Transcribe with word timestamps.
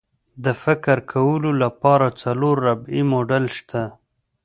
د 0.43 0.45
فکر 0.63 0.97
کولو 1.11 1.51
لپاره 1.63 2.07
څلور 2.21 2.55
ربعي 2.67 3.01
موډل 3.11 3.45
شته. 3.57 3.83